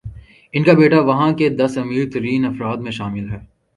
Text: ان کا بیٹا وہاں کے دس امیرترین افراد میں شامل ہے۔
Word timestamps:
ان 0.53 0.63
کا 0.63 0.73
بیٹا 0.73 0.99
وہاں 0.99 1.31
کے 1.31 1.49
دس 1.49 1.77
امیرترین 1.77 2.45
افراد 2.45 2.77
میں 2.77 2.91
شامل 2.91 3.29
ہے۔ 3.29 3.39